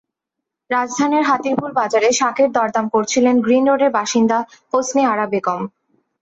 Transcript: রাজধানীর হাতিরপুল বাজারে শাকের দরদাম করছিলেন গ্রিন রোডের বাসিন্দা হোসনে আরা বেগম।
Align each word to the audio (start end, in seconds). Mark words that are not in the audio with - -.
রাজধানীর 0.69 1.23
হাতিরপুল 1.23 1.71
বাজারে 1.73 2.09
শাকের 2.19 2.49
দরদাম 2.51 2.85
করছিলেন 2.93 3.35
গ্রিন 3.45 3.63
রোডের 3.67 3.91
বাসিন্দা 3.97 4.37
হোসনে 4.73 5.03
আরা 5.05 5.25
বেগম। 5.33 5.61